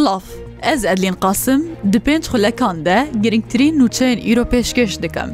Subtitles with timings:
[0.00, 0.24] Xilaaf
[0.62, 5.30] Ez Edlîn qasim di pênc xulekan de giringtirîn nûçeyên îro pêşkeş dikim.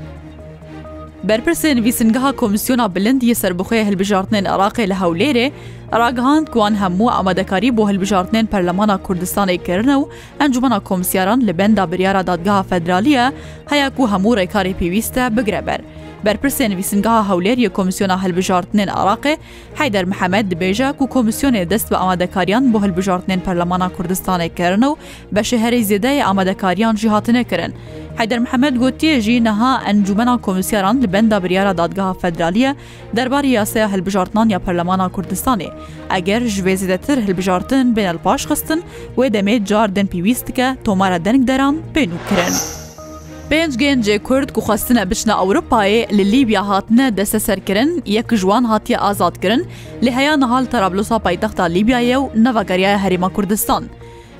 [1.28, 5.52] Berpirsên vîsingeha Komîsyona bilind yê serbixê hilbijartinên Iraqê li hewlêrê,
[5.92, 10.08] ragihand ku an hemû amadekarî bo hilbijartinên Perlemana Kurdistanê kirine û
[10.40, 13.32] encumana komsyaran li benda biryara dadgeha federaliye
[13.70, 15.80] heye ku hemû rêkarê pêwîst e bigre ber.
[16.26, 19.34] بەرپرسێن ویسنگەها هەولێریە کۆمیسیۆنا هەلبژارتنێن عراقێ
[19.78, 24.96] حیدەر محەممەد دبێژە و کۆمیسیۆنێ دەست بە ئامادەکاریان بۆ هەلبژارتنێن پەرلەمانە کوردستانێکردن و
[25.34, 27.72] بە شەهرەی زێدای ئامادەکاریان ژیهاتنەکردن.
[28.20, 32.72] حیدەر محەممەد گوتیێژی نەها ئەنجومەنا کۆمیسیاران لە بەندا بریارە دادگەها فەدرالیە
[33.16, 35.70] دەرباری یاسەیە هەلبژارتان یا پەرلەمانە کوردستانی
[36.14, 38.80] ئەگەر ژێزیدەتر هەلبژارتن بێنەل پاش خستن
[39.18, 42.56] وێ دەمێت جاردن پێویستکە تۆمارە دەنگ دەران پێنوکرن.
[43.52, 49.62] پێنج گەنجێ کورد گوخواستنە بچنە ئەوروپایێ لە لیبیا هاتنە دەسە سەرکردن یەک ژوان هاتیە ئازادکردن
[50.04, 53.82] لە هەیە نەهال تەرابلوسا پایتەختا لیبیایە و نەڤگەریای هەریمە کوردستان.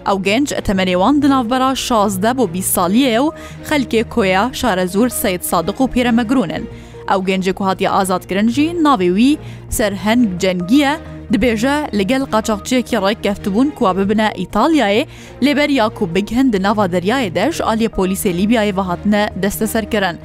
[0.09, 3.29] ئەو گەنج تەمەێوان دناوبەرا شازدە بۆ بی ساڵیە و
[3.69, 6.65] خەلکێ کۆیا شارە زور سید سادق و پیرەمەگرونن.
[7.11, 9.33] ئەو گەنجێک و هاتی ئازادکردنجی ناوێوی
[9.77, 10.93] سەرهنگ جەنگیە،
[11.35, 15.05] دبێژە لەگەل قاچاقچیەکی ڕێککەفتبوون کوا ببنە ئیتالیایە
[15.47, 20.17] لێبەر یاکو بگهند ناوا دەریایە دەش ئالیە پۆلیسی لیبیایە بەهاتنە دەستە سەرکردن.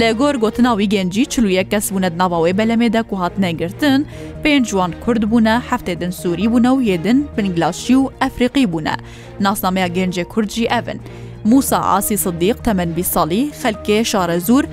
[0.00, 4.00] لە گۆر گوتناوی گەنجی چلوویە کەس بوونەت ناواوەی بەلەمێدا کو هات نەگرتن،
[4.42, 8.96] پێنج جوان کورد بوونە هەفتێدن سووری بوونە و یێدن بنگلاشی و ئەفریقی بوونە.
[9.44, 10.98] ناسنامەیە گەنجێ کورجی ئەڤن.
[11.50, 14.64] موسا ئاسی صدیق تەمەەن بی ساڵی خەلکێ شارە زور،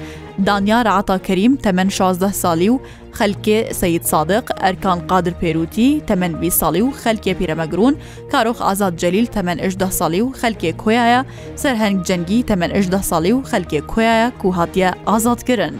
[0.47, 2.77] دانیار عتا کەریم تەمەەن 16 ساڵی و
[3.19, 7.93] خەلکێ سید سادق ئەرکان قادر پێروتی تەمەەن بی ساڵی و خەلکێ پیرەمەگرون
[8.31, 11.21] کارۆخ ئازاد جەلیل تەمەەن ئەشده ساڵی و خەلکێ کۆیایە
[11.61, 15.73] سەرهنگ جەنگی تەمەەن ئەشده ساڵی و خەلکێ کۆیایە کوهاتیە ئازادکردن.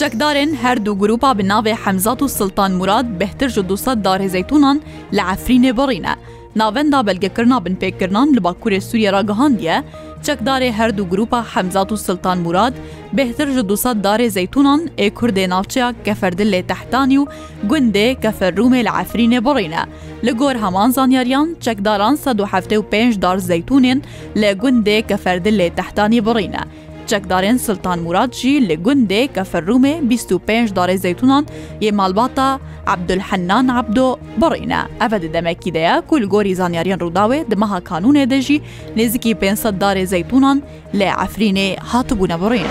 [0.00, 4.78] Çekdarên her du grupa bi navê Hemzat û Siltan Murad behtir ji dusa darê zeytûnan
[5.12, 6.14] li Efrînê borîne.
[6.56, 9.82] Navenda belgekirina bin pêkirinan li Bakurê Sûriye ra gihandiye,
[10.22, 12.72] çekdarê her du grupa Hemzat û Sultan Murad
[13.14, 17.26] bêhtir ji dusa darê zeytûnan ê Kurdê navçeya keferdil lê tehtanî û
[17.70, 19.84] gundê keferrûmê li Efrînê borîne.
[20.24, 24.00] Li gor heman zanyariyan çekdaran se du hefte û pênj dar zeytûnên
[24.36, 26.60] lê gundê keferdil lê tehtanî borîne.
[27.06, 31.44] cekdarên Siltan Murad jî li gundê keferrûmê 25 darê zeytunan
[31.80, 32.58] yê malbata
[32.96, 34.80] Ebdulhennan Abdo birîne.
[35.00, 38.60] Ev di demekî de ye ku li gorî zanyariyên Rûdawê di meha kanûnê de jî
[38.96, 40.62] nêzikî 500 darê zeytunan
[40.94, 42.66] lê Efrînê hatibûne birîn.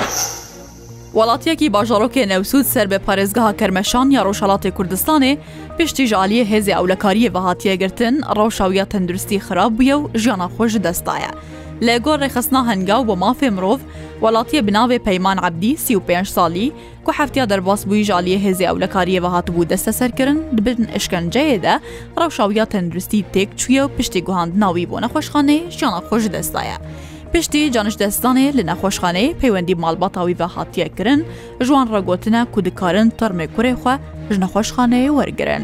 [1.18, 5.34] وڵاتیەکی باژارۆکی نەوسود سەر بە پارێزگەها کەرمەشان یا ڕۆژهڵاتی کوردستانی
[5.80, 11.32] پشتی ژالیە هێزی ئەولەکاریە بەهاتیەگرتن ڕەوشاویە تەندروستی خراپ بووە و ژیانە خۆش دەستایە.
[11.88, 13.80] لە گۆڕ ڕێخستنا هەنگاو بۆ مافێ مرۆڤ
[14.24, 16.72] وڵاتیە بناوێ پەیمان عبدی 35 ساڵی
[17.06, 21.76] کو هەفتیا دەرباس بووی ژالیە هێزی ئەو لە کاریەوە هاتبوو دەستە سەرکردن ببرن ئشکنجەیەدا
[22.20, 26.78] ڕەوشاویا تەندروستی تێک چویە و پشتی گوهاند ناوی بۆ نەخۆشخانەی شانە خۆش دەستایە.
[27.34, 31.20] پشتی جانشدەستانێ لە نەخۆشخانەی پەیوەندی ماڵباتاوی بە هااتیەکردن
[31.68, 33.94] ژوان ڕگوتنە کودکارن تەرمێ کوورێخوا
[34.36, 35.64] ژنەخۆشخانەیە وەرگرن.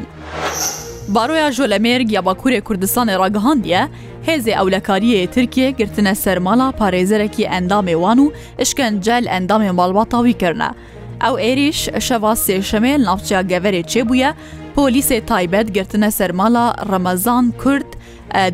[1.15, 3.83] بارۆیا ژۆلەمێرگ یا باکوورێ کوردستانی ڕگەهاندە،
[4.27, 8.31] هێزێ ئەولەکاریە ترکیە گرتنە سەرماڵا پارێزەرەکی ئەندامێوان و
[8.69, 10.69] شکنجل ئەندامێ ماڵباتاوی کردە.
[11.23, 14.29] ئەو عێریش شەوا سێشەمێ ناوچیا گەڤێ چێبووە،
[14.75, 17.89] پۆلیسێ تایبەت گرتنە سەرماڵا ڕەمەزان کورد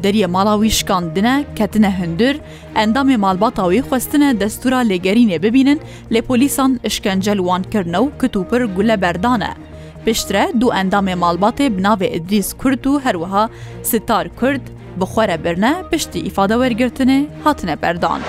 [0.04, 2.36] دەریە ماڵاوی شکاندنە کەتنە هەندر
[2.78, 5.80] ئەندامێ مالباتاوی خوستنە دەستورا لێگەرینێ ببینن
[6.14, 9.52] لێ پۆلیسان شکنجەلوانکردنە و کتوپر گولە بەردانە.
[10.06, 13.44] پشترە دوو ئەندامێ مالباتێ بناوێ ئدریس کورد و هەروەها
[13.90, 14.64] ستار کورد
[15.00, 18.22] بخۆرە برنە پشتی ئیفادە وەرگرتنێ هاتنە بەردان.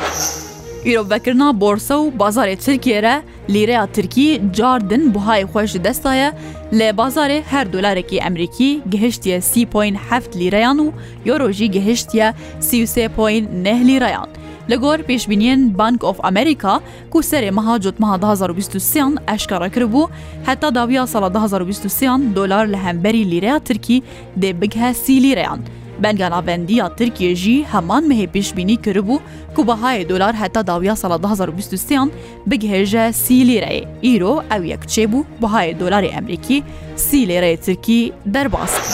[0.85, 6.33] Îrovvekirina borsa û bazarê Tirkiye re lîreya Tirkî cardin buhayê xweş ji destaya
[6.73, 10.91] lê bazarê her dolarekî Emerîkî gihiştiye sîpoin heft lîreyan û
[11.25, 14.29] yoro jî gihiştiye sîsêpoin neh lîreyan.
[14.71, 16.81] Li gor pêşbîniyên Bank of Amerika
[17.11, 20.09] ku serê meha cotmeha 2023yan eşkara kiribû,
[20.47, 24.03] heta dawiya sala 2023yan dolar li hemberî lîreya Tirkî
[24.41, 25.59] dê bighe sî lîreyan.
[26.05, 29.23] بەنگەناڤندیا ترکیێژی هەمان مهێ پێشببینی کردبوو
[29.55, 32.09] کو بەهای دلار هەتا داویا سال 1920یان
[32.51, 36.59] بگهێژە سی لیرەیە ئیرۆ ئەو یەک کچێ بوو بەهای دلاری ئەمریکی
[37.07, 38.01] سی لێرەیە ترکی
[38.35, 38.85] دەرباست.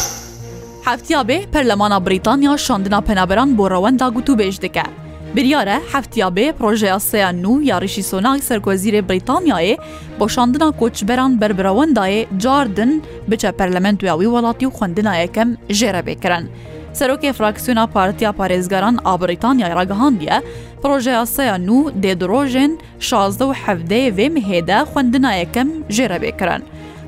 [0.88, 4.86] هەفتیابێ پەرلەمانە بریتانیا شاندنا پەنابەران بۆ ڕەوەندا گوت و بێژ دەکە.
[5.36, 9.76] بریارە هەفتیابێ پرۆژەیە سەیان و یاریشی سۆناک سەرکۆزیرە بریتانیایە
[10.18, 12.92] بۆ شاندنا کۆچبەران بربراوەندایە جاردن
[13.30, 15.48] بچە پەرلەمەند ویاوی وڵاتی و خوندنا یەکەم
[15.78, 16.44] ژێرە بێکرن.
[16.94, 20.42] Serokê fraksiyona Partiya Parêzgaran a Brîtanya ragihandiye,
[20.82, 26.62] projeya seya nû dê dirojên şazde û hevdeyê vê mihêde xwendina yekem jê rebêkirin.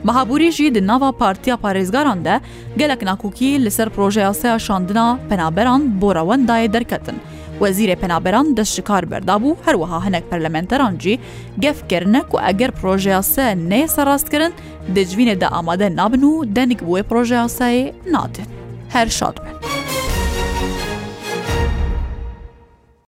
[0.05, 2.41] Mehabûrî jî di nava Partiya Parêzgaran de
[2.77, 7.15] gelek nakokî li ser projeya seya şandina penaberan borawendayê derketin.
[7.61, 11.19] Wezîrê penaberan dest ji kar berdabû herwiha hinek perlementeran jî
[11.59, 14.55] gefkirine ku eger projeya se nê serrastkirin,
[14.95, 18.45] dicvînê de amade nabin û denik bu wê projeya seyê nadin.
[18.89, 19.76] Her şad bin.